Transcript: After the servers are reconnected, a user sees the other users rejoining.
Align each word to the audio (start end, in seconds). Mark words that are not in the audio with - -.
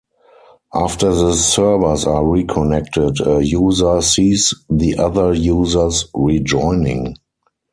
After 0.73 1.13
the 1.13 1.35
servers 1.35 2.07
are 2.07 2.25
reconnected, 2.25 3.19
a 3.21 3.39
user 3.45 4.01
sees 4.01 4.51
the 4.67 4.97
other 4.97 5.31
users 5.31 6.07
rejoining. 6.15 7.17